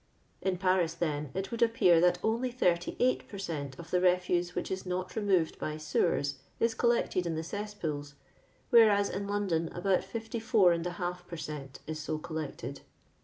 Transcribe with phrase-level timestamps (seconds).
[0.41, 4.71] In Paris, then, it would appear that only 88 per cent of the refuse which
[4.71, 8.15] is not removed by sewers is collected in the cesspools,
[8.71, 12.81] whereas in London about 54^ per cent is so collected.